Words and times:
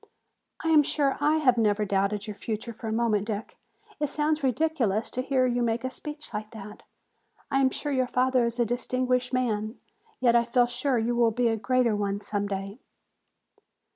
"I 0.63 0.69
am 0.69 0.81
sure 0.81 1.15
I 1.21 1.37
have 1.37 1.59
never 1.59 1.85
doubted 1.85 2.25
your 2.25 2.35
future 2.35 2.73
for 2.73 2.87
a 2.87 2.91
moment, 2.91 3.27
Dick. 3.27 3.55
It 3.99 4.07
sounds 4.09 4.41
ridiculous 4.41 5.11
to 5.11 5.21
hear 5.21 5.45
you 5.45 5.61
make 5.61 5.83
a 5.83 5.91
speech 5.91 6.33
like 6.33 6.49
that. 6.53 6.81
I 7.51 7.59
am 7.61 7.69
sure 7.69 7.91
your 7.91 8.07
father 8.07 8.47
is 8.47 8.59
a 8.59 8.65
distinguished 8.65 9.31
man, 9.31 9.75
yet 10.19 10.35
I 10.35 10.43
feel 10.43 10.65
sure 10.65 10.97
you 10.97 11.15
will 11.15 11.29
be 11.29 11.49
a 11.49 11.55
greater 11.55 11.95
one 11.95 12.19
some 12.19 12.47
day." 12.47 12.79